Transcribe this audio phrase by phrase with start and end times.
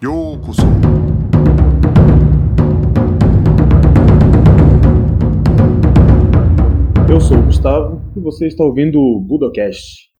[0.00, 0.62] ようこそ
[7.08, 10.10] Eu sou o Gustavo e você está ouvindo o Budocast.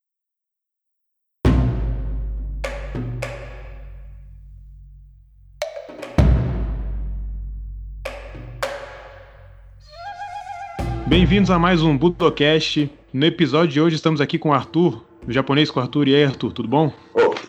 [11.06, 12.90] Bem-vindos a mais um Budocast.
[13.12, 16.08] No episódio de hoje estamos aqui com o Arthur, do japonês com o Arthur.
[16.08, 16.92] E aí, Arthur, tudo bom?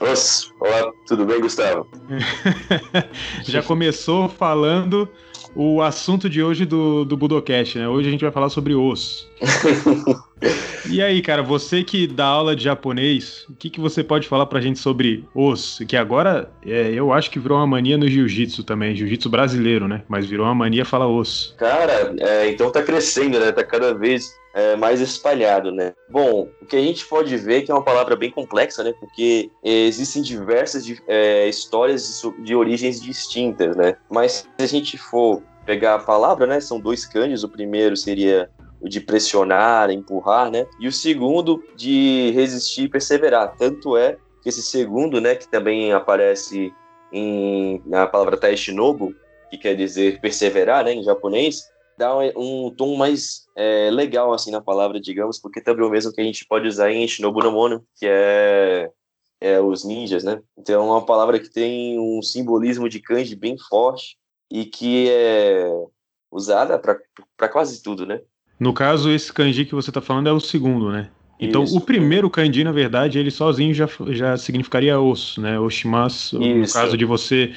[0.03, 1.87] Nossa, olá, tudo bem, Gustavo?
[3.46, 5.09] Já começou falando
[5.55, 7.88] o assunto de hoje do, do Budocast, né?
[7.88, 9.30] Hoje a gente vai falar sobre osso.
[10.91, 14.46] E aí, cara, você que dá aula de japonês, o que, que você pode falar
[14.46, 15.87] pra gente sobre osso?
[15.87, 20.02] Que agora é, eu acho que virou uma mania no jiu-jitsu também, jiu-jitsu brasileiro, né?
[20.09, 21.55] Mas virou uma mania falar osso.
[21.57, 23.52] Cara, é, então tá crescendo, né?
[23.52, 25.95] Tá cada vez é, mais espalhado, né?
[26.09, 28.93] Bom, o que a gente pode ver é que é uma palavra bem complexa, né?
[28.98, 33.96] Porque existem diversas é, histórias de, origens distintas, né?
[34.10, 36.60] Mas se a gente for pegar a palavra, né?
[36.60, 37.45] São dois kanjis.
[37.45, 40.66] O primeiro seria o de pressionar, empurrar, né?
[40.80, 43.54] E o segundo de resistir e perseverar.
[43.57, 46.74] Tanto é que esse segundo, né, que também aparece
[47.13, 49.15] em, na palavra taishinobu,
[49.48, 54.51] que quer dizer perseverar, né, em japonês, dá um, um tom mais é, legal, assim,
[54.51, 57.40] na palavra, digamos, porque também é o mesmo que a gente pode usar em Shinobu
[57.43, 58.90] no Mono, que é,
[59.40, 60.40] é os ninjas, né?
[60.57, 64.16] Então é uma palavra que tem um simbolismo de kanji bem forte
[64.50, 65.69] e que é
[66.31, 68.20] usada para quase tudo, né?
[68.59, 71.10] No caso, esse kanji que você está falando é o segundo, né?
[71.41, 71.76] Então, Isso.
[71.76, 75.59] o primeiro kanji, na verdade, ele sozinho já, já significaria osso, né?
[75.59, 76.72] Oshimasu, no Isso.
[76.72, 77.53] caso de você,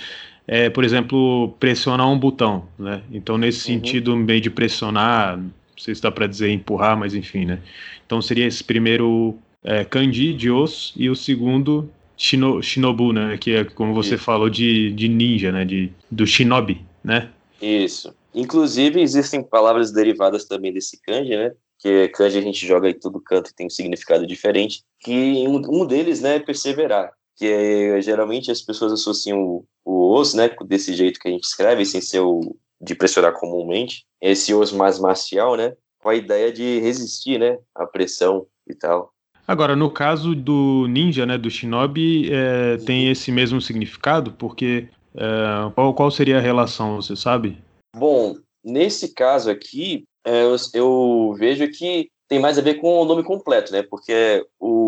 [0.47, 3.01] é, por exemplo, pressionar um botão, né?
[3.11, 3.79] Então, nesse Uhum.
[3.79, 7.59] sentido, meio de pressionar, não sei se dá para dizer empurrar, mas enfim, né?
[8.05, 13.38] Então, seria esse primeiro é, kanji de osso e o segundo shino, shinobu, né?
[13.38, 14.23] Que é, como você Isso.
[14.23, 15.66] falou, de, de ninja, né?
[15.66, 17.29] De, do shinobi, né?
[17.61, 18.13] Isso.
[18.33, 21.51] Inclusive, existem palavras derivadas também desse kanji, né?
[21.79, 24.84] Que kanji a gente joga em todo canto e tem um significado diferente.
[25.00, 27.11] Que um, um deles, né, é perseverar.
[27.38, 31.44] Que é, geralmente as pessoas associam o, o osso, né, desse jeito que a gente
[31.44, 36.51] escreve, sem ser o de pressionar comumente, esse osso mais marcial, né, com a ideia
[36.51, 39.12] de resistir, né, à pressão e tal.
[39.47, 45.72] Agora, no caso do ninja, né, do shinobi, é, tem esse mesmo significado, porque é,
[45.73, 47.57] qual, qual seria a relação, você sabe?
[47.96, 53.06] Bom, nesse caso aqui, é, eu, eu vejo que tem mais a ver com o
[53.06, 53.84] nome completo, né?
[53.84, 54.84] Porque o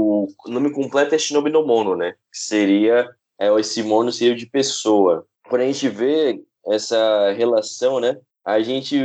[0.47, 2.13] nome completo é Shinobi no Mono, né?
[2.31, 3.09] Que seria,
[3.40, 5.25] é, esse mono seria de pessoa.
[5.50, 8.17] Quando a gente vê essa relação, né?
[8.44, 8.97] A gente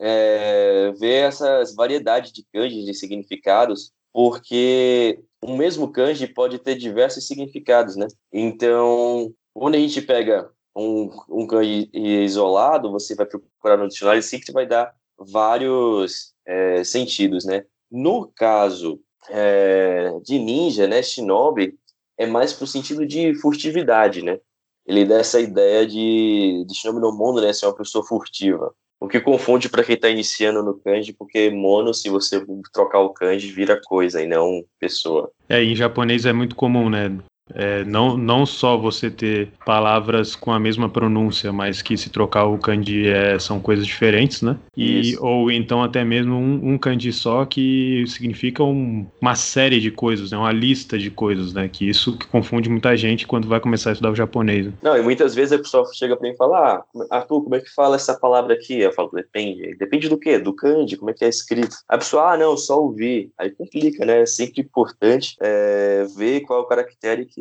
[0.00, 7.26] é, vê essas variedades de kanjis, de significados, porque o mesmo kanji pode ter diversos
[7.26, 8.06] significados, né?
[8.32, 14.40] Então, quando a gente pega um, um kanji isolado, você vai procurar no dicionário sim
[14.40, 17.64] que vai dar vários é, sentidos, né?
[17.90, 19.00] No caso
[19.30, 21.74] é, de ninja, né, shinobi,
[22.18, 24.38] é mais pro sentido de furtividade, né?
[24.86, 28.72] Ele dá essa ideia de, de shinobi no mono, né, ser uma pessoa furtiva.
[28.98, 32.42] O que confunde para quem está iniciando no kanji, porque mono, se você
[32.72, 35.30] trocar o kanji, vira coisa e não pessoa.
[35.48, 37.12] É, em japonês é muito comum, né?
[37.54, 42.44] É, não, não só você ter palavras com a mesma pronúncia, mas que se trocar
[42.46, 44.56] o kanji é, são coisas diferentes, né?
[44.76, 45.24] E, Isso.
[45.24, 50.30] ou então até mesmo um, um kanji só que significa um- uma série de coisas,
[50.32, 50.38] né?
[50.38, 51.68] uma lista de coisas, né?
[51.68, 54.66] Que isso que confunde muita gente quando vai começar a estudar o japonês.
[54.66, 54.72] né?
[54.82, 57.60] Não, e muitas vezes a pessoa chega para mim e fala: Ah, Arthur, como é
[57.60, 58.80] que fala essa palavra aqui?
[58.80, 59.74] Eu falo: Depende.
[59.76, 60.38] Depende do quê?
[60.38, 61.76] Do kanji, como é que é escrito?
[61.88, 63.30] A pessoa, ah, não, só ouvir.
[63.38, 64.22] Aí complica, né?
[64.22, 67.35] É sempre importante é, ver qual é o caractere que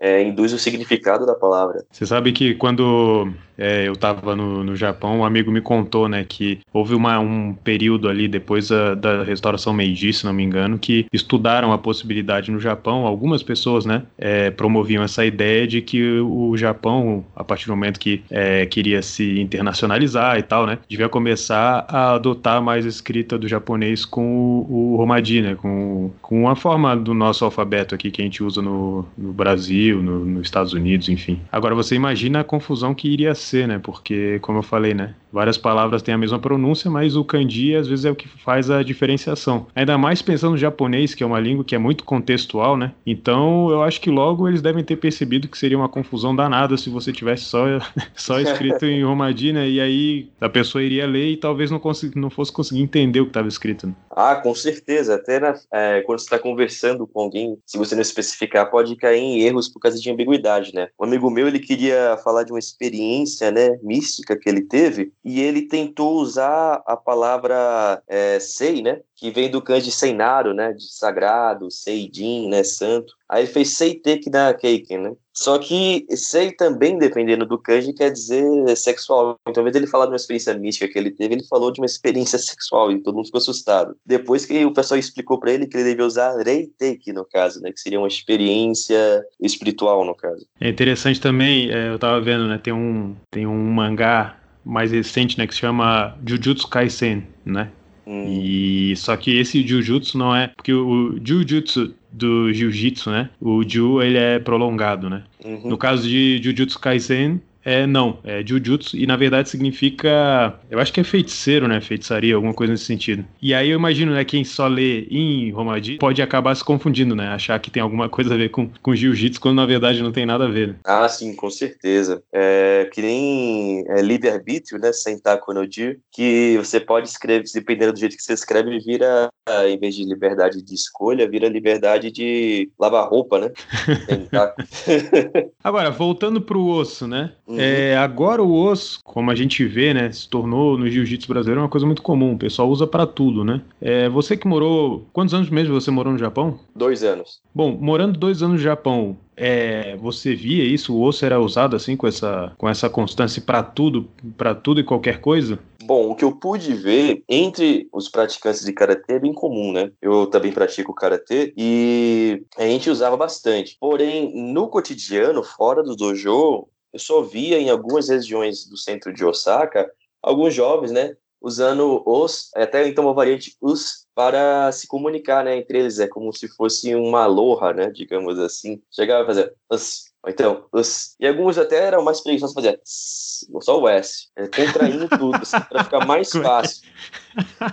[0.00, 1.84] é, induz o significado da palavra.
[1.90, 6.24] Você sabe que quando é, eu estava no, no Japão, um amigo me contou, né,
[6.28, 10.78] que houve uma, um período ali depois da, da restauração Meiji, se não me engano,
[10.78, 16.20] que estudaram a possibilidade no Japão, algumas pessoas, né, é, promoviam essa ideia de que
[16.20, 21.08] o Japão, a partir do momento que é, queria se internacionalizar e tal, né, devia
[21.08, 26.48] começar a adotar mais a escrita do japonês com o, o Romaji, né, com, com
[26.48, 30.42] a forma do nosso alfabeto aqui que a gente usa no, no Brasil, no- nos
[30.46, 31.40] Estados Unidos, enfim.
[31.50, 33.78] Agora você imagina a confusão que iria ser, né?
[33.82, 35.14] Porque, como eu falei, né?
[35.32, 38.70] Várias palavras têm a mesma pronúncia, mas o kanji às vezes é o que faz
[38.70, 39.66] a diferenciação.
[39.74, 42.92] Ainda mais pensando no japonês, que é uma língua que é muito contextual, né?
[43.06, 46.90] Então eu acho que logo eles devem ter percebido que seria uma confusão danada se
[46.90, 47.64] você tivesse só,
[48.14, 49.68] só escrito em Romaji, né?
[49.68, 51.80] E aí a pessoa iria ler e talvez não,
[52.14, 53.86] não fosse conseguir entender o que estava escrito.
[53.86, 53.94] Né?
[54.10, 55.14] Ah, com certeza.
[55.14, 59.21] Até na- é, quando você está conversando com alguém, se você não especificar, pode cair
[59.22, 60.88] erros por causa de ambiguidade, né?
[60.98, 65.40] Um amigo meu, ele queria falar de uma experiência, né, mística que ele teve, e
[65.40, 70.92] ele tentou usar a palavra é, sei, né, que vem do kanji Seinaro, né, de
[70.92, 73.14] sagrado, Seijin, né, santo.
[73.28, 75.12] Aí ele fez Seiteki na Keiken, né?
[75.34, 79.38] Só que sei também, dependendo do kanji, quer dizer sexual.
[79.48, 81.80] Então, ao invés dele falar de uma experiência mística que ele teve, ele falou de
[81.80, 83.96] uma experiência sexual e todo mundo ficou assustado.
[84.04, 87.72] Depois que o pessoal explicou para ele que ele devia usar Reiteki, no caso, né?
[87.72, 90.46] Que seria uma experiência espiritual, no caso.
[90.60, 92.58] É interessante também, é, eu tava vendo, né?
[92.58, 95.46] Tem um, tem um mangá mais recente, né?
[95.46, 97.70] Que se chama Jujutsu Kaisen, né?
[98.06, 98.26] Hum.
[98.28, 100.48] E só que esse Jujutsu não é.
[100.48, 103.30] Porque o Jujutsu do Jiu-Jitsu, né?
[103.40, 105.24] O Ju ele é prolongado, né?
[105.44, 105.70] Uhum.
[105.70, 110.58] No caso de Jujutsu Kaisen, é, não, é Jujutsu, e na verdade significa.
[110.70, 111.80] Eu acho que é feiticeiro, né?
[111.80, 113.24] Feitiçaria, alguma coisa nesse sentido.
[113.40, 117.28] E aí eu imagino, né, quem só lê em Romaji pode acabar se confundindo, né?
[117.28, 120.26] Achar que tem alguma coisa a ver com, com Jiu-Jitsu, quando na verdade não tem
[120.26, 120.68] nada a ver.
[120.68, 120.74] Né?
[120.84, 122.22] Ah, sim, com certeza.
[122.32, 124.92] É, que nem é, livre-arbítrio, né?
[124.92, 129.30] Sentaku no Ji, que você pode escrever, dependendo do jeito que você escreve, vira,
[129.68, 133.50] em vez de liberdade de escolha, vira liberdade de lavar roupa, né?
[135.62, 137.32] Agora, voltando pro osso, né?
[137.52, 137.60] Uhum.
[137.60, 141.68] É, agora o osso, como a gente vê, né, se tornou no jiu-jitsu brasileiro uma
[141.68, 142.32] coisa muito comum.
[142.32, 143.60] O pessoal usa para tudo, né?
[143.80, 145.06] É, você que morou.
[145.12, 146.58] Quantos anos mesmo você morou no Japão?
[146.74, 147.42] Dois anos.
[147.54, 150.94] Bom, morando dois anos no Japão, é, você via isso?
[150.94, 154.84] O osso era usado assim com essa, com essa constância para tudo, para tudo e
[154.84, 155.58] qualquer coisa?
[155.84, 159.90] Bom, o que eu pude ver entre os praticantes de karatê é bem comum, né?
[160.00, 163.76] Eu também pratico karatê e a gente usava bastante.
[163.80, 169.24] Porém, no cotidiano, fora do dojo, eu só via em algumas regiões do centro de
[169.24, 169.90] Osaka
[170.22, 175.80] alguns jovens, né, usando os, até então uma variante os, para se comunicar, né, entre
[175.80, 175.98] eles.
[175.98, 178.80] É como se fosse uma aloha, né, digamos assim.
[178.90, 181.16] Chegava a fazer os, ou então os.
[181.18, 185.84] E alguns até eram mais preguiçosos, fazer só o S, é, contraindo tudo, assim, para
[185.84, 186.88] ficar mais fácil.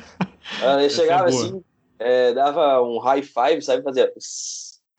[0.64, 1.64] Aí chegava é assim,
[2.00, 4.12] é, dava um high five, sabe, fazer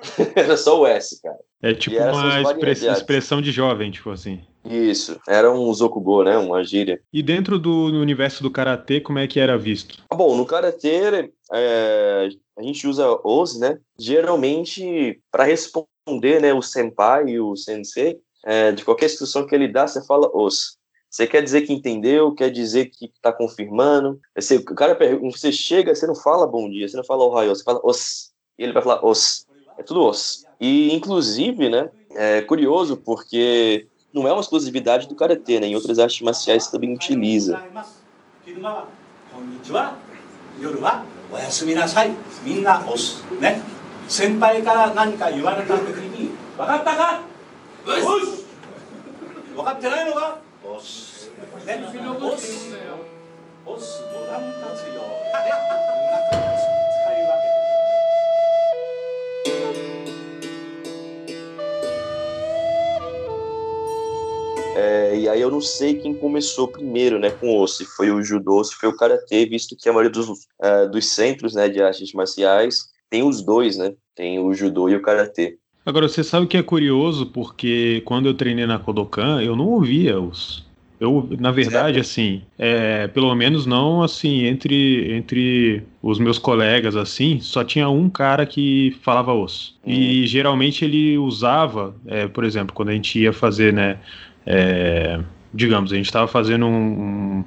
[0.35, 1.39] era só o S, cara.
[1.63, 4.41] É tipo uma express, expressão de jovem, tipo assim.
[4.65, 7.01] Isso, era um zokugo, né, uma gíria.
[7.13, 10.03] E dentro do universo do karatê, como é que era visto?
[10.11, 16.63] Ah, bom, no karatê é, a gente usa os, né, geralmente para responder, né, o
[16.63, 20.79] senpai e o sensei, é, de qualquer instrução que ele dá, você fala os.
[21.11, 24.21] Você quer dizer que entendeu, quer dizer que está confirmando.
[24.37, 27.55] Você, o cara você chega, você não fala bom dia, você não fala o raio,
[27.55, 28.31] você fala os.
[28.57, 29.45] E ele vai falar os.
[29.81, 30.45] É tudo os.
[30.61, 35.69] E, inclusive, né, é curioso porque não é uma exclusividade do Karatê, né?
[35.69, 37.63] Em outras artes marciais também utiliza.
[64.81, 68.23] É, e aí eu não sei quem começou primeiro, né, com o se foi o
[68.23, 71.83] judô, se foi o karatê, visto que a maioria dos, uh, dos centros, né, de
[71.83, 75.59] artes marciais tem os dois, né, tem o judô e o karatê.
[75.85, 80.19] Agora, você sabe que é curioso, porque quando eu treinei na Kodokan, eu não ouvia
[80.19, 80.69] os...
[80.99, 82.07] Eu, na verdade, certo.
[82.07, 88.11] assim, é, pelo menos não assim, entre, entre os meus colegas, assim, só tinha um
[88.11, 89.79] cara que falava osso.
[89.83, 89.91] Hum.
[89.91, 93.99] E geralmente ele usava, é, por exemplo, quando a gente ia fazer, né,
[94.53, 95.21] é,
[95.55, 97.45] digamos, a gente estava fazendo um, um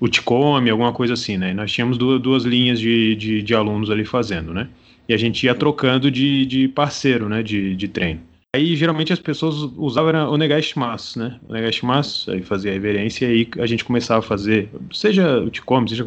[0.00, 1.50] o Ticome, alguma coisa assim, né?
[1.50, 4.68] E nós tínhamos duas, duas linhas de, de, de, alunos ali fazendo, né?
[5.06, 7.42] E a gente ia trocando de, de parceiro, né?
[7.42, 8.20] De, de treino.
[8.54, 11.38] Aí geralmente as pessoas usavam o Negashimasu, né?
[11.46, 15.50] O Negashimasu, aí fazia a reverência e aí a gente começava a fazer, seja o
[15.50, 16.04] Ticome, seja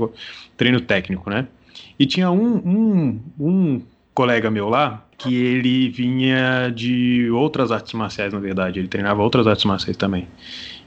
[0.57, 1.47] treino técnico, né?
[1.99, 3.81] E tinha um, um, um
[4.15, 8.79] colega meu lá que ele vinha de outras artes marciais, na verdade.
[8.79, 10.27] Ele treinava outras artes marciais também.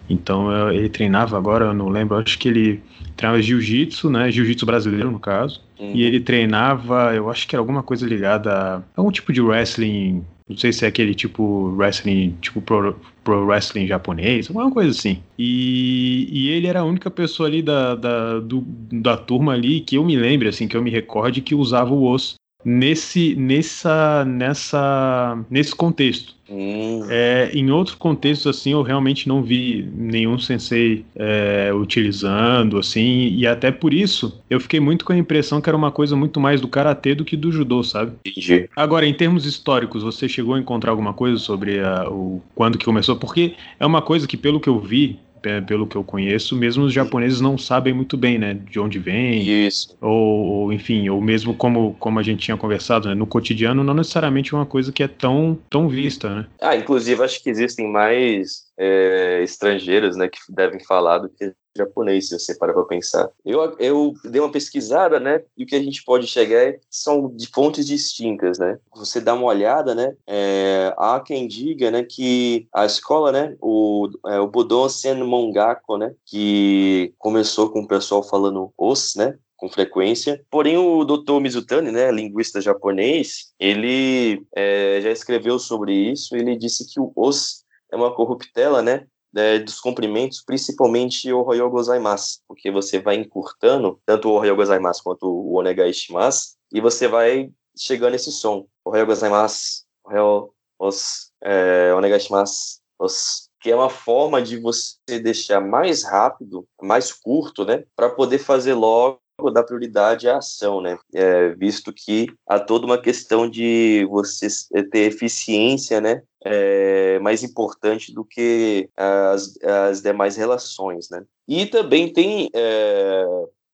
[0.08, 2.82] Então ele treinava agora, eu não lembro, acho que ele
[3.16, 4.30] treinava jiu-jitsu, né?
[4.30, 5.62] Jiu-jitsu brasileiro, no caso.
[5.78, 5.92] Uhum.
[5.94, 10.24] E ele treinava, eu acho que era alguma coisa ligada a algum tipo de wrestling.
[10.48, 15.22] Não sei se é aquele tipo wrestling, tipo pro, pro wrestling japonês, alguma coisa assim.
[15.38, 19.96] E, e ele era a única pessoa ali da, da, do, da turma ali que
[19.96, 22.34] eu me lembre, assim, que eu me recorde, que usava o osso
[22.64, 26.35] nesse, nessa, nessa, nesse contexto.
[26.49, 27.07] Hum.
[27.09, 33.47] É, em outros contextos, assim, eu realmente não vi nenhum sensei é, utilizando, assim, e
[33.47, 36.61] até por isso eu fiquei muito com a impressão que era uma coisa muito mais
[36.61, 38.12] do karatê do que do judô, sabe?
[38.26, 38.69] Entendi.
[38.76, 42.85] Agora, em termos históricos, você chegou a encontrar alguma coisa sobre a, o quando que
[42.85, 43.16] começou?
[43.16, 45.19] Porque é uma coisa que, pelo que eu vi,
[45.66, 49.66] pelo que eu conheço, mesmo os japoneses não sabem muito bem, né, de onde vem,
[49.66, 49.96] Isso.
[50.00, 53.94] ou, ou, enfim, ou mesmo como, como a gente tinha conversado, né, no cotidiano não
[53.94, 56.46] necessariamente é uma coisa que é tão, tão vista, né?
[56.61, 62.28] Ah, inclusive acho que existem mais é, estrangeiros, né, que devem falar do que japonês,
[62.28, 63.30] se você para para pensar.
[63.44, 67.28] Eu, eu dei uma pesquisada, né, e o que a gente pode chegar é, são
[67.34, 68.78] de fontes distintas, né.
[68.94, 74.08] Você dá uma olhada, né, é, há quem diga, né, que a escola, né, o,
[74.26, 79.68] é, o Budon Sen Mongako, né, que começou com o pessoal falando os, né, com
[79.68, 80.44] frequência.
[80.50, 81.38] Porém, o Dr.
[81.40, 86.34] Mizutani, né, linguista japonês, ele é, já escreveu sobre isso.
[86.34, 87.62] Ele disse que o os
[87.92, 94.00] é uma corruptela, né, é, dos comprimentos, principalmente o Royo Gozaimasu, porque você vai encurtando
[94.04, 98.66] tanto o Royo Gozaimasu quanto o Onegai Shimasu, e você vai chegando nesse som.
[98.84, 105.20] O Royo Gozaimasu, Royo os, é, Onegai Shimasu, os, que é uma forma de você
[105.22, 110.99] deixar mais rápido, mais curto, né, para poder fazer logo dar prioridade à ação, né?
[111.12, 114.46] É, visto que há toda uma questão de você
[114.90, 116.22] ter eficiência, né?
[116.44, 121.25] É, mais importante do que as, as demais relações, né?
[121.46, 123.25] E também tem é,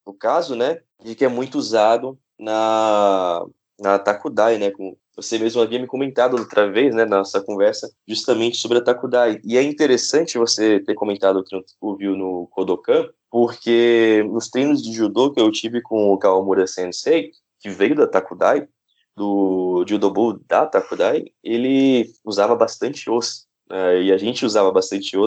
[0.05, 3.45] o caso, né, de que é muito usado na
[3.79, 7.89] na Takudai, né, com, você mesmo havia me comentado outra vez, né, na nossa conversa,
[8.07, 9.39] justamente sobre a Takudai.
[9.43, 14.93] E é interessante você ter comentado o que ouviu no Kodokan, porque nos treinos de
[14.93, 18.67] judô que eu tive com o Kawamura Sensei, que veio da Takudai,
[19.15, 25.17] do Judobu da Takudai, ele usava bastante os, né, e a gente usava bastante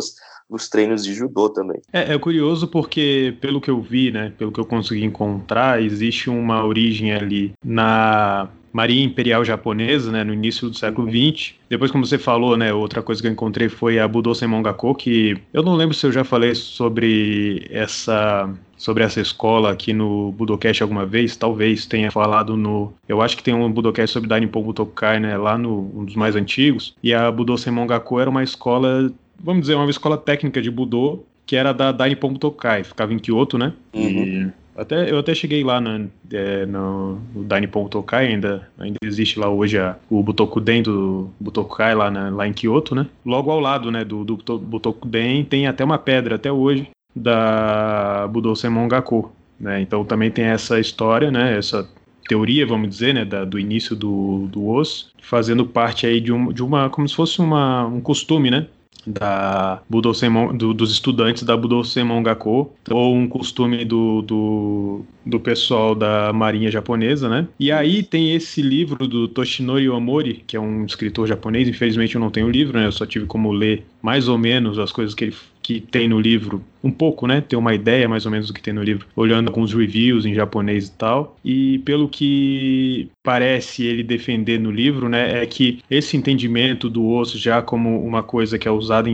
[0.53, 1.81] os nos treinos de judô também.
[1.93, 6.31] É, é, curioso porque, pelo que eu vi, né, pelo que eu consegui encontrar, existe
[6.31, 11.55] uma origem ali na Marinha Imperial Japonesa, né, no início do século XX.
[11.69, 15.37] Depois, como você falou, né, outra coisa que eu encontrei foi a Budo Senmongako, que
[15.53, 20.83] eu não lembro se eu já falei sobre essa sobre essa escola aqui no Budocast
[20.83, 25.21] alguma vez, talvez tenha falado no, eu acho que tem um Budocast sobre Dainippon Butokai,
[25.21, 29.09] né, lá no um dos mais antigos, e a Budo Senmongako era uma escola,
[29.43, 33.59] vamos dizer, uma escola técnica de Budo, que era da Dainippon Butokai, ficava em Kyoto,
[33.59, 33.73] né?
[33.95, 34.03] Uhum.
[34.03, 39.39] E até, eu até cheguei lá no, é, no, no Dainippon Butokai, ainda, ainda existe
[39.39, 43.07] lá hoje a, o Butokuden do Butokai lá, na, lá em Kyoto, né?
[43.25, 48.57] Logo ao lado né, do, do Butokuden tem até uma pedra até hoje da Budou
[48.57, 49.81] Senmongako, né?
[49.81, 51.59] Então também tem essa história, né?
[51.59, 51.87] Essa
[52.27, 56.53] teoria, vamos dizer, né, da, do início do, do osso, fazendo parte aí de, um,
[56.53, 58.69] de uma, como se fosse uma, um costume, né,
[59.07, 65.41] da Budo Senmon, do, dos estudantes da Budo Senmongako, ou um costume do, do, do,
[65.41, 67.47] pessoal da marinha japonesa, né?
[67.59, 72.21] E aí tem esse livro do Toshinori Omori, que é um escritor japonês, infelizmente eu
[72.21, 72.87] não tenho o livro, né?
[72.87, 76.21] Eu só tive como ler mais ou menos as coisas que ele que tem no
[76.21, 77.41] livro, um pouco, né?
[77.41, 80.35] Ter uma ideia mais ou menos do que tem no livro, olhando alguns reviews em
[80.35, 81.37] japonês e tal.
[81.45, 87.39] E pelo que parece ele defender no livro, né, é que esse entendimento do osso
[87.39, 89.09] já como uma coisa que é usada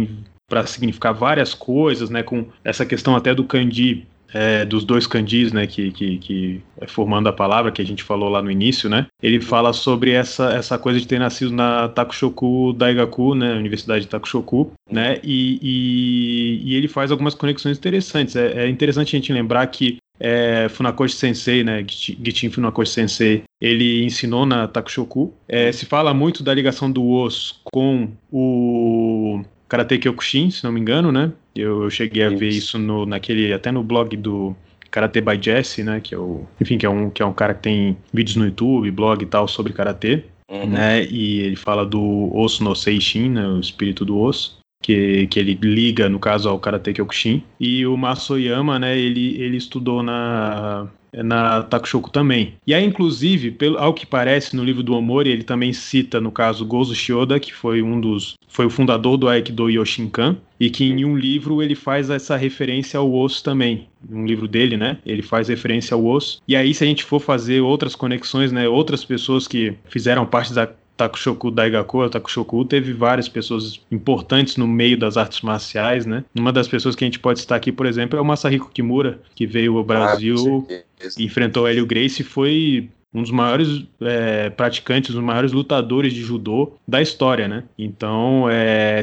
[0.48, 5.52] para significar várias coisas, né, com essa questão até do kanji é, dos dois kanjis,
[5.52, 8.88] né, que, que, que é formando a palavra que a gente falou lá no início,
[8.88, 14.02] né, ele fala sobre essa, essa coisa de ter nascido na Takushoku Daigaku, né, Universidade
[14.02, 18.36] de Takushoku, né, e, e, e ele faz algumas conexões interessantes.
[18.36, 24.04] É, é interessante a gente lembrar que é, Funakoshi Sensei, né, Gichin Funakoshi Sensei, ele
[24.04, 25.32] ensinou na Takushoku.
[25.48, 30.80] É, se fala muito da ligação do Os com o Karate Kyokushin, se não me
[30.80, 31.32] engano, né?
[31.54, 34.56] Eu, eu cheguei a ver isso no, naquele, até no blog do
[34.90, 36.00] Karate by Jesse, né?
[36.00, 38.44] Que é o, enfim, que é um que é um cara que tem vídeos no
[38.46, 40.66] YouTube, blog e tal sobre karatê, Uhum.
[40.70, 41.04] né?
[41.04, 43.46] E ele fala do Osso no Seishin, né?
[43.46, 44.56] O espírito do osso.
[44.82, 47.42] Que, que ele liga, no caso, ao Karate Kyokushin.
[47.58, 52.54] E o Masoyama, né, ele, ele estudou na, na Takushoku também.
[52.66, 56.30] E aí, inclusive, pelo, ao que parece, no livro do Omori, ele também cita, no
[56.30, 58.36] caso, Gozo Shioda, que foi um dos.
[58.48, 62.98] foi o fundador do Aikido Yoshinkan, e que em um livro ele faz essa referência
[62.98, 63.86] ao osso também.
[64.10, 64.98] Um livro dele, né?
[65.04, 66.40] Ele faz referência ao osso.
[66.46, 68.68] E aí, se a gente for fazer outras conexões, né?
[68.68, 70.68] Outras pessoas que fizeram parte da
[70.98, 76.24] Takushoku Daigaku, o Takushoku teve várias pessoas importantes no meio das artes marciais, né?
[76.36, 79.20] Uma das pessoas que a gente pode citar aqui, por exemplo, é o Masahiko Kimura,
[79.34, 84.50] que veio ao Brasil Ah, enfrentou o Hélio Grace e foi um dos maiores é,
[84.50, 87.62] praticantes, um dos maiores lutadores de judô da história, né?
[87.78, 89.00] Então é,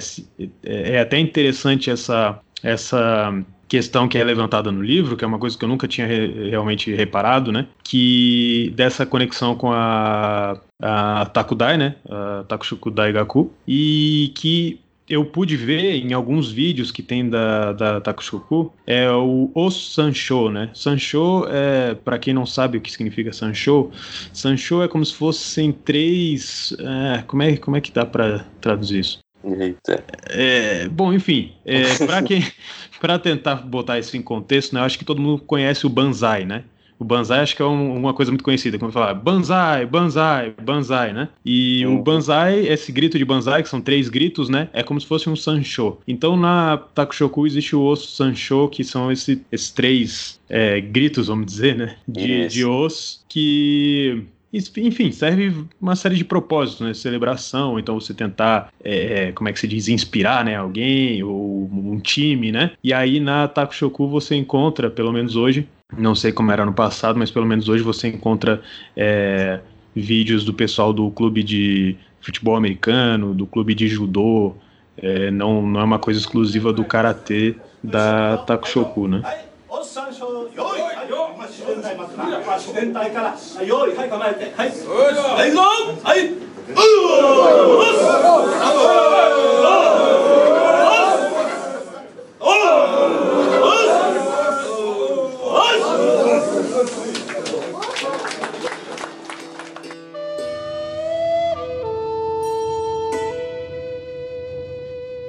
[0.63, 3.33] é, é até interessante essa, essa
[3.67, 6.49] questão que é levantada no livro, que é uma coisa que eu nunca tinha re
[6.49, 7.67] realmente reparado, né?
[7.83, 11.95] Que dessa conexão com a, a Takudai, né?
[12.09, 18.01] A Takushukudai Gaku, e que eu pude ver em alguns vídeos que tem da, da
[18.01, 20.71] Takushoku é o, o Sancho, né?
[20.73, 23.91] Sancho é, para quem não sabe o que significa Sancho,
[24.33, 26.75] Sancho é como se fossem três.
[26.79, 29.24] É, como, é, como é que dá para traduzir isso?
[29.45, 30.03] Eita.
[30.29, 32.43] É, bom, enfim, é, para quem,
[32.99, 34.81] para tentar botar isso em contexto, né?
[34.81, 36.63] Eu acho que todo mundo conhece o Banzai, né?
[36.97, 41.11] O Banzai acho que é um, uma coisa muito conhecida, como falar Banzai, Banzai, Banzai,
[41.11, 41.27] né?
[41.43, 41.97] E uhum.
[41.97, 44.69] o Banzai, esse grito de Banzai, que são três gritos, né?
[44.71, 45.97] É como se fosse um Sancho.
[46.07, 51.47] Então na Takushoku existe o osso Sancho, que são esse, esses três é, gritos, vamos
[51.47, 51.97] dizer, né?
[52.07, 54.23] De, de osso, que
[54.53, 56.93] enfim, serve uma série de propósitos, né?
[56.93, 60.55] Celebração, então você tentar, é, é, como é que se diz, inspirar, né?
[60.55, 62.71] Alguém ou um time, né?
[62.83, 67.19] E aí na Takushoku você encontra, pelo menos hoje, não sei como era no passado,
[67.19, 68.61] mas pelo menos hoje você encontra
[68.95, 69.59] é,
[69.95, 74.55] vídeos do pessoal do clube de futebol americano, do clube de judô.
[74.97, 79.21] É, não, não é uma coisa exclusiva do karatê da Takushoku, né?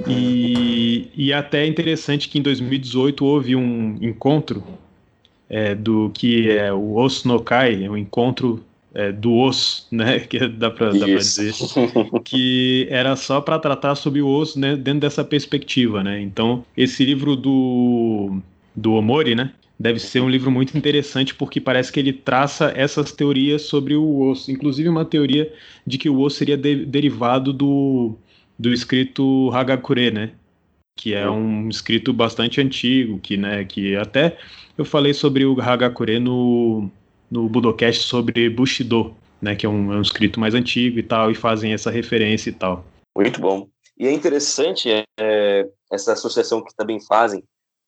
[0.09, 4.63] E, e até é interessante que em 2018 houve um encontro
[5.49, 8.65] é, do que é o Osso no Kai, o encontro
[8.97, 11.53] é, do osso, né, que dá para dizer,
[12.25, 16.21] que era só para tratar sobre o osso né, dentro dessa perspectiva, né.
[16.21, 18.39] Então esse livro do
[18.75, 23.13] do Omori, né, deve ser um livro muito interessante porque parece que ele traça essas
[23.13, 25.53] teorias sobre o osso, inclusive uma teoria
[25.87, 28.17] de que o osso seria de derivado do
[28.59, 30.31] do escrito Hagakure, né?
[30.97, 34.39] Que é um escrito bastante antigo, que, né, que até
[34.77, 36.91] eu falei sobre o Hagakure no,
[37.31, 41.31] no Budocast sobre Bushido, né, que é um, é um escrito mais antigo e tal,
[41.31, 42.85] e fazem essa referência e tal.
[43.15, 43.69] Muito bom.
[43.99, 47.43] E é interessante é, essa associação que também fazem,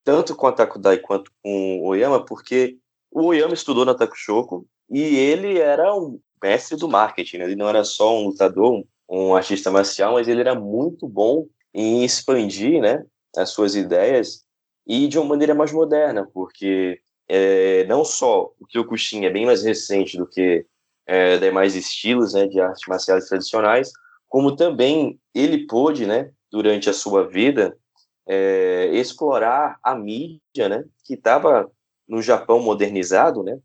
[0.04, 2.78] tanto com a Takudai quanto com o Oyama, porque
[3.10, 7.44] o Oyama estudou na Takushoku e ele era um mestre do marketing, né?
[7.44, 11.46] ele não era só um lutador, um artista marcial, mas ele era muito bom
[11.80, 13.04] em expandir né,
[13.36, 14.44] as suas ideias
[14.84, 19.62] e de uma maneira mais moderna, porque é, não só o Kyokushin é bem mais
[19.62, 20.66] recente do que
[21.06, 23.92] é, demais estilos né, de artes marciais tradicionais,
[24.28, 27.78] como também ele pôde, né, durante a sua vida,
[28.26, 31.70] é, explorar a mídia, né, que estava
[32.08, 33.56] no Japão modernizado, né,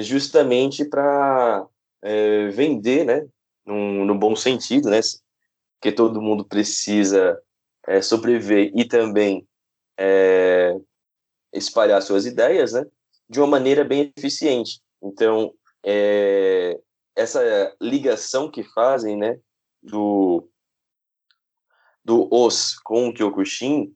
[0.00, 1.66] justamente para
[2.02, 3.26] é, vender, né,
[3.64, 5.00] num, no bom sentido, né?
[5.80, 7.40] Que todo mundo precisa
[7.86, 9.46] é, sobreviver e também
[9.98, 10.76] é,
[11.52, 12.84] espalhar suas ideias, né?
[13.28, 14.80] De uma maneira bem eficiente.
[15.02, 16.78] Então, é,
[17.16, 19.38] essa ligação que fazem, né?
[19.80, 20.48] Do,
[22.04, 23.94] do os com o Kyokushin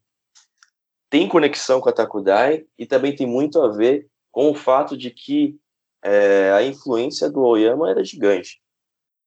[1.10, 5.10] tem conexão com a Takudai e também tem muito a ver com o fato de
[5.10, 5.58] que
[6.02, 8.61] é, a influência do Oyama era gigante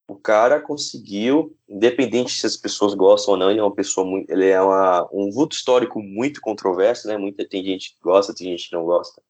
[0.08, 4.30] o cara conseguiu, independente se as pessoas gostam ou não, ele é uma pessoa muito,
[4.30, 7.18] ele é uma, um vulto histórico muito controverso, né?
[7.18, 9.22] Muita tem gente que gosta, tem gente que não gosta.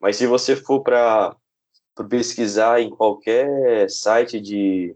[0.00, 1.36] Mas se você for para
[2.08, 4.94] pesquisar em qualquer site de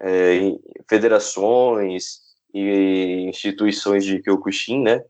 [0.00, 0.38] é,
[0.88, 2.20] federações
[2.52, 5.02] e instituições de Kyokushin, né?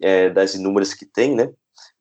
[0.00, 1.50] É, das inúmeras que tem, né?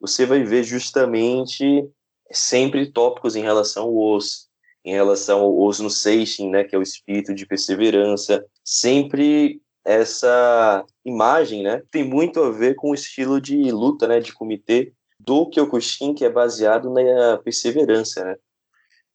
[0.01, 1.89] Você vai ver justamente
[2.29, 4.48] sempre tópicos em relação aos
[4.83, 11.63] em relação ao Osno Seishin, né, que é o espírito de perseverança, sempre essa imagem,
[11.63, 16.13] né, tem muito a ver com o estilo de luta, né, de comitê do Kyokushin,
[16.13, 18.35] que é baseado na perseverança, né.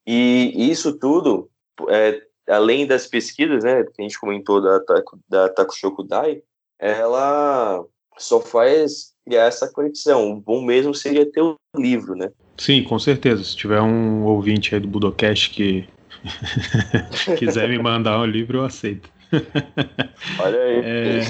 [0.07, 1.51] E isso tudo,
[1.89, 4.81] é, além das pesquisas, né, que a gente comentou da,
[5.29, 6.43] da Takushoku Dai,
[6.79, 7.85] ela
[8.19, 10.33] só faz essa conexão.
[10.33, 12.31] O bom mesmo seria ter o livro, né?
[12.57, 13.43] Sim, com certeza.
[13.43, 15.85] Se tiver um ouvinte aí do Budocast que
[17.39, 19.11] quiser me mandar um livro, eu aceito.
[20.39, 20.81] Olha aí.
[20.85, 21.21] É...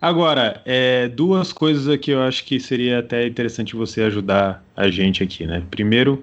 [0.00, 5.22] Agora, é, duas coisas aqui eu acho que seria até interessante você ajudar a gente
[5.22, 5.62] aqui, né?
[5.70, 6.22] Primeiro,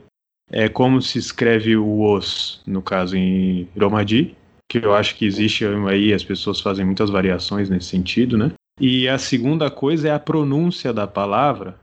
[0.52, 4.36] é como se escreve o os, no caso em Romadi,
[4.70, 8.52] que eu acho que existe aí, as pessoas fazem muitas variações nesse sentido, né?
[8.80, 11.76] E a segunda coisa é a pronúncia da palavra,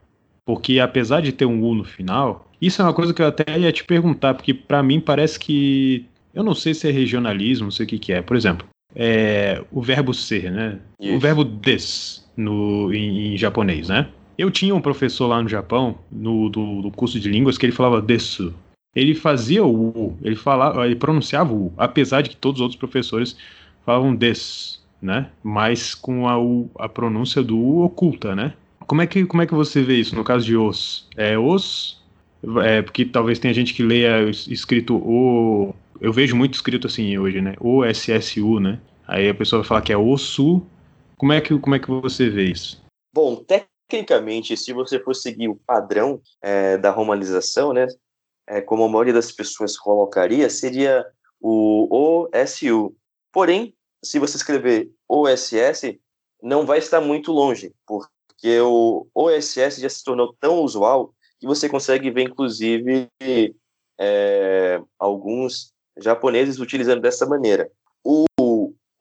[0.48, 3.58] porque apesar de ter um U no final, isso é uma coisa que eu até
[3.58, 6.06] ia te perguntar, porque para mim parece que.
[6.32, 8.22] Eu não sei se é regionalismo, não sei o que, que é.
[8.22, 10.78] Por exemplo, é, o verbo ser, né?
[10.98, 11.14] Isso.
[11.14, 14.08] O verbo des no, em, em, japonês, né?
[14.38, 17.72] Eu tinha um professor lá no Japão, no do, do curso de línguas, que ele
[17.74, 18.54] falava desu.
[18.96, 22.62] Ele fazia o U, ele, falava, ele pronunciava o U, apesar de que todos os
[22.62, 23.36] outros professores
[23.84, 25.28] falavam des, né?
[25.42, 28.54] Mas com a, a pronúncia do U oculta, né?
[28.88, 31.06] Como é, que, como é que você vê isso no caso de os?
[31.14, 32.02] É os?
[32.64, 35.74] É, porque talvez tenha gente que leia escrito o.
[36.00, 37.54] Eu vejo muito escrito assim hoje, né?
[37.60, 38.80] O SSU, né?
[39.06, 40.66] Aí a pessoa vai falar que é osso.
[41.18, 42.82] Como é que, como é que você vê isso?
[43.14, 47.86] Bom, tecnicamente, se você for seguir o padrão é, da romanização, né?
[48.48, 51.04] É, como a maioria das pessoas colocaria, seria
[51.38, 52.94] o OSU.
[53.30, 56.00] Porém, se você escrever OSS,
[56.42, 61.46] não vai estar muito longe, porque porque o OSS já se tornou tão usual que
[61.46, 63.08] você consegue ver, inclusive,
[64.00, 67.68] é, alguns japoneses utilizando dessa maneira.
[68.04, 68.26] O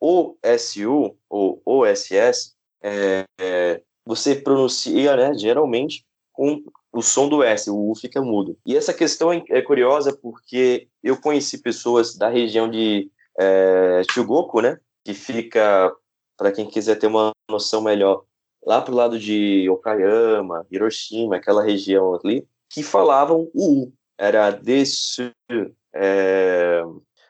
[0.02, 7.92] OSU, ou OSS, é, é, você pronuncia, né, geralmente, com o som do S, o
[7.92, 8.58] U fica mudo.
[8.66, 14.62] E essa questão é, é curiosa porque eu conheci pessoas da região de é, Chugoku,
[14.62, 15.94] né, que fica,
[16.36, 18.24] para quem quiser ter uma noção melhor,
[18.68, 23.94] lá pro lado de Okayama, Hiroshima, aquela região ali, que falavam o U.
[24.18, 25.32] Era desu,
[25.96, 26.84] é,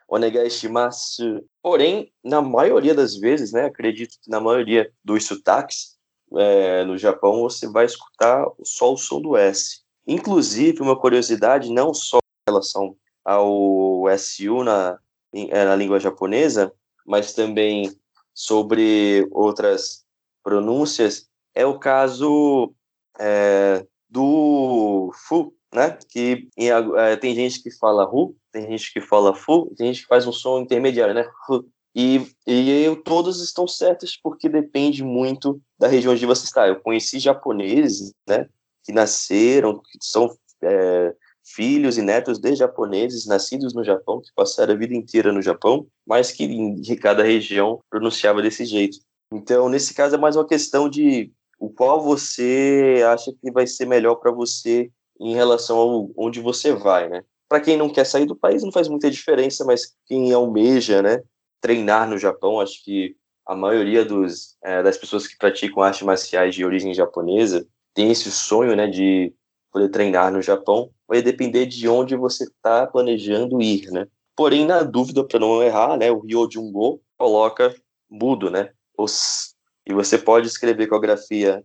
[0.08, 1.46] onegaishimasu.
[1.62, 5.96] Porém, na maioria das vezes, né, acredito que na maioria dos sotaques,
[6.36, 9.82] é, no Japão, você vai escutar só o som do S.
[10.08, 14.98] Inclusive, uma curiosidade, não só em relação ao SU na,
[15.32, 16.74] é, na língua japonesa,
[17.06, 17.96] mas também
[18.34, 20.04] sobre outras
[20.48, 21.27] pronúncias,
[21.58, 22.72] é o caso
[23.20, 25.98] é, do fu, né?
[26.08, 30.08] Que é, tem gente que fala ru, tem gente que fala fu, tem gente que
[30.08, 31.28] faz um som intermediário, né?
[31.48, 31.66] Fu.
[31.96, 36.68] E, e eu, todos estão certos porque depende muito da região onde você está.
[36.68, 38.48] Eu conheci japoneses, né?
[38.84, 40.30] Que nasceram, que são
[40.62, 45.42] é, filhos e netos de japoneses nascidos no Japão, que passaram a vida inteira no
[45.42, 49.00] Japão, mas que em cada região pronunciava desse jeito.
[49.34, 53.86] Então, nesse caso, é mais uma questão de o qual você acha que vai ser
[53.86, 57.24] melhor para você em relação ao onde você vai, né?
[57.50, 61.24] Para quem não quer sair do país, não faz muita diferença, mas quem almeja, né,
[61.62, 63.16] treinar no Japão, acho que
[63.46, 68.30] a maioria dos, é, das pessoas que praticam artes marciais de origem japonesa tem esse
[68.30, 69.34] sonho, né, de
[69.72, 70.92] poder treinar no Japão.
[71.08, 74.08] Vai depender de onde você está planejando ir, né?
[74.36, 77.74] Porém, na dúvida, para não errar, né, o Ryo Jungo coloca
[78.10, 78.72] mudo, né?
[78.98, 79.56] os,
[79.88, 81.64] e você pode escrever com a grafia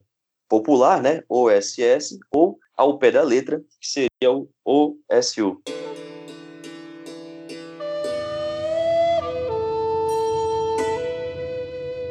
[0.48, 5.60] popular, né, OSS, ou ao pé da letra, que seria o OSU.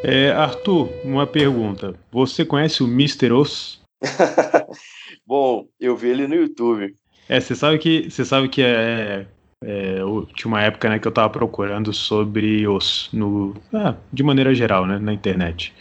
[0.03, 1.95] É, Arthur, uma pergunta.
[2.11, 3.31] Você conhece o Mr.
[3.31, 3.81] Os?
[5.25, 6.93] Bom, eu vi ele no YouTube.
[7.29, 9.27] É, você sabe que você sabe que é
[9.63, 14.23] é, eu, tinha uma época né, que eu estava procurando sobre os, no, ah, de
[14.23, 15.73] maneira geral, né, na internet.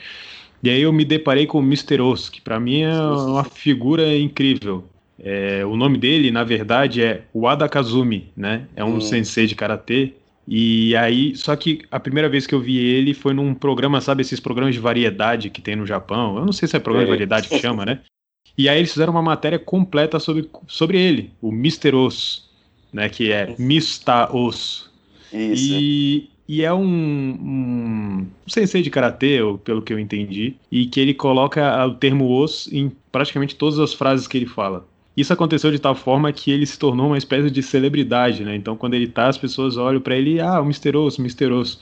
[0.62, 2.02] E aí eu me deparei com o Mr.
[2.02, 4.84] Os, que para mim é uma figura incrível.
[5.18, 8.66] É, o nome dele, na verdade, é Wada Kazumi, né?
[8.76, 9.00] É um hum.
[9.00, 10.12] sensei de karatê.
[10.46, 14.22] E aí, só que a primeira vez que eu vi ele foi num programa, sabe,
[14.22, 16.36] esses programas de variedade que tem no Japão.
[16.36, 17.06] Eu não sei se é programa é.
[17.06, 18.00] de variedade que chama, né?
[18.58, 21.94] E aí eles fizeram uma matéria completa sobre, sobre ele, o Mr.
[21.94, 22.49] Os
[22.92, 23.08] né?
[23.08, 24.90] Que é Mista Os.
[25.32, 25.74] Isso.
[25.74, 31.14] E, e é um, um, sensei de karatê, pelo que eu entendi, e que ele
[31.14, 34.86] coloca o termo os em praticamente todas as frases que ele fala.
[35.16, 38.54] Isso aconteceu de tal forma que ele se tornou uma espécie de celebridade, né?
[38.56, 40.96] Então, quando ele tá, as pessoas olham para ele, ah, o Mr.
[40.96, 41.52] Os, Mr.
[41.52, 41.78] Os.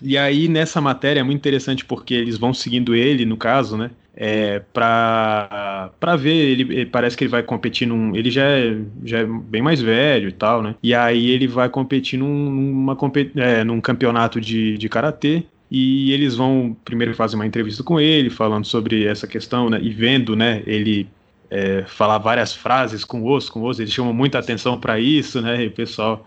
[0.00, 3.90] E aí, nessa matéria, é muito interessante porque eles vão seguindo ele, no caso, né?
[4.20, 9.20] É, para ver, ele, ele, parece que ele vai competir num, ele já é, já
[9.20, 10.74] é bem mais velho e tal, né?
[10.82, 12.98] E aí ele vai competir num, numa,
[13.36, 18.28] é, num campeonato de, de karatê e eles vão primeiro fazer uma entrevista com ele
[18.28, 19.78] falando sobre essa questão, né?
[19.80, 20.64] E vendo, né?
[20.66, 21.08] Ele
[21.48, 25.62] é, falar várias frases com osso, com osso, eles chamam muita atenção para isso, né?
[25.62, 26.24] E o pessoal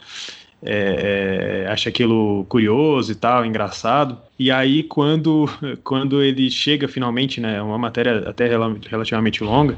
[0.64, 4.18] é, é, acha aquilo curioso e tal, engraçado.
[4.38, 5.50] E aí, quando,
[5.84, 9.78] quando ele chega finalmente, né, uma matéria até relativamente longa,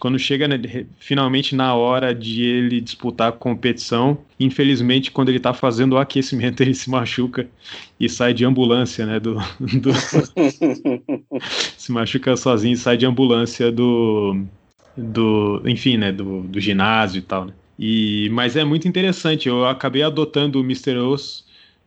[0.00, 5.54] quando chega né, finalmente na hora de ele disputar a competição, infelizmente, quando ele está
[5.54, 7.48] fazendo o aquecimento, ele se machuca
[7.98, 9.34] e sai de ambulância, né, do,
[9.80, 9.92] do
[11.76, 14.42] se machuca sozinho e sai de ambulância do,
[14.96, 17.52] do enfim, né, do, do ginásio e tal, né.
[17.78, 19.48] E, mas é muito interessante.
[19.48, 20.96] Eu acabei adotando o Mr.
[20.96, 21.44] Os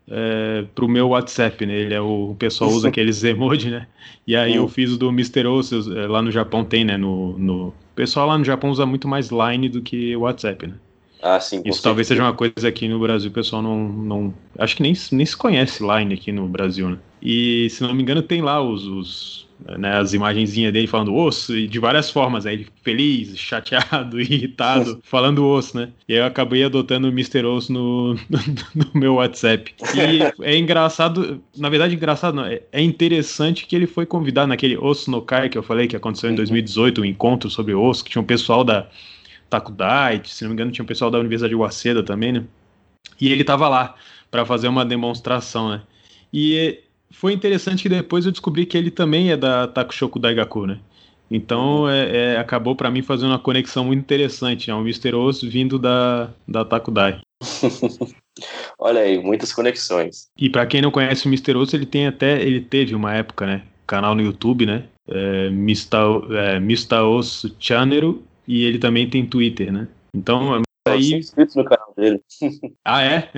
[0.07, 1.73] é, pro meu WhatsApp, né?
[1.73, 3.87] Ele é o, o pessoal usa aqueles emoji, né?
[4.25, 5.47] E aí eu fiz do Mr.
[5.47, 6.97] Os é, lá no Japão tem, né?
[6.97, 10.75] No, no o pessoal lá no Japão usa muito mais Line do que WhatsApp, né?
[11.21, 11.61] Ah, sim.
[11.65, 14.33] Isso talvez seja uma coisa aqui no Brasil, o pessoal não, não.
[14.57, 16.97] Acho que nem, nem se conhece Line aqui no Brasil, né?
[17.21, 21.55] E se não me engano, tem lá os, os né, as imagenzinhas dele falando osso,
[21.55, 22.53] e de várias formas, né?
[22.53, 25.89] Ele feliz, chateado, irritado, falando osso, né?
[26.07, 27.45] E aí eu acabei adotando o Mr.
[27.45, 28.13] Osso no,
[28.73, 29.73] no, meu WhatsApp.
[29.93, 34.77] E é engraçado, na verdade, engraçado não, é, é interessante que ele foi convidado naquele
[34.77, 37.03] Osso no Kai que eu falei, que aconteceu em 2018, uhum.
[37.03, 38.87] um encontro sobre osso, que tinha um pessoal da
[39.49, 42.43] Takudite, se não me engano, tinha um pessoal da Universidade de Waseda também, né?
[43.19, 43.95] E ele tava lá
[44.29, 45.81] para fazer uma demonstração, né?
[46.31, 46.79] E
[47.11, 50.79] foi interessante que depois eu descobri que ele também é da Takushoku Daigaku, né?
[51.31, 54.71] Então é, é, acabou para mim fazendo uma conexão muito interessante.
[54.71, 55.13] É um Mr.
[55.13, 57.19] Osso vindo da, da Takudai.
[58.79, 60.27] Olha aí, muitas conexões.
[60.37, 61.55] E para quem não conhece o Mr.
[61.55, 62.41] Osso, ele tem até.
[62.41, 63.63] Ele teve uma época, né?
[63.85, 64.85] Canal no YouTube, né?
[65.07, 65.97] É, Mr.
[66.31, 66.95] É, Mr.
[67.59, 69.87] Channel e ele também tem Twitter, né?
[70.13, 71.13] Então aí.
[71.13, 72.21] inscritos no canal dele.
[72.83, 73.29] Ah, é?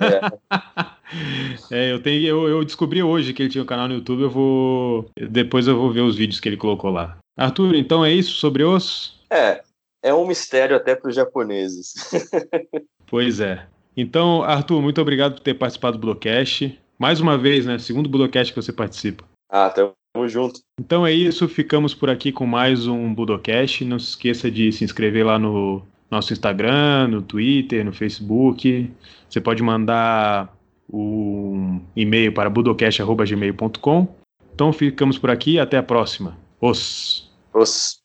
[0.00, 1.70] É.
[1.70, 4.30] é, eu, tenho, eu, eu, descobri hoje que ele tinha um canal no YouTube, eu
[4.30, 5.10] vou.
[5.30, 7.16] Depois eu vou ver os vídeos que ele colocou lá.
[7.38, 9.20] Arthur, então é isso sobre osso?
[9.30, 9.62] É,
[10.02, 12.10] é um mistério até para os japoneses.
[13.06, 13.66] pois é.
[13.96, 16.76] Então, Arthur, muito obrigado por ter participado do Budocast.
[16.98, 17.78] Mais uma vez, né?
[17.78, 19.24] Segundo Budocast que você participa.
[19.50, 20.60] Ah, tamo junto.
[20.78, 23.84] Então é isso, ficamos por aqui com mais um Budocast.
[23.84, 28.90] Não se esqueça de se inscrever lá no nosso Instagram, no Twitter, no Facebook.
[29.28, 30.54] Você pode mandar
[30.92, 34.08] um e-mail para budocast.gmail.com.
[34.54, 36.36] Então ficamos por aqui, até a próxima.
[36.60, 37.30] Os.
[37.54, 37.99] Os.